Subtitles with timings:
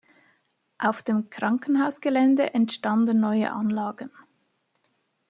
[0.79, 4.09] Auf dem Krankenhausgelände entstanden neue Anlagen.